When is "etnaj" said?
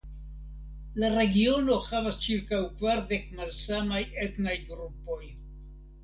4.25-4.55